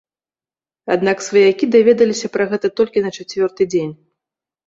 [0.95, 3.93] Аднак сваякі даведаліся пра гэта толькі на чацвёрты дзень.